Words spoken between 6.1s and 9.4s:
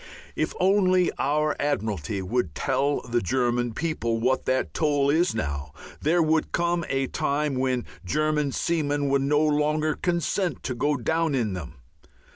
would come a time when German seamen would